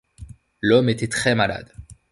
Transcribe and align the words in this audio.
L’homme 0.61 0.89
était 0.89 1.07
très-malade. 1.09 1.73